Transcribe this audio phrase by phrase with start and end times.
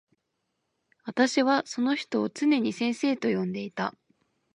[1.03, 3.93] 私はその人をつねに先生と呼んでいた。